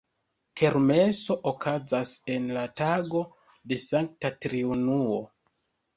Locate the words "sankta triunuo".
3.87-5.25